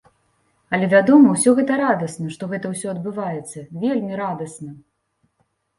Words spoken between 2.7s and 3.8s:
ўсё адбываецца,